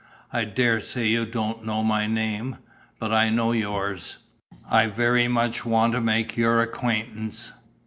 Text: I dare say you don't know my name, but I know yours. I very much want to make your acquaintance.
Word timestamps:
I 0.33 0.45
dare 0.45 0.79
say 0.81 1.05
you 1.05 1.27
don't 1.27 1.63
know 1.63 1.83
my 1.83 2.07
name, 2.07 2.55
but 2.97 3.13
I 3.13 3.29
know 3.29 3.51
yours. 3.51 4.17
I 4.67 4.87
very 4.87 5.27
much 5.27 5.63
want 5.63 5.93
to 5.93 6.01
make 6.01 6.35
your 6.35 6.59
acquaintance. 6.59 7.51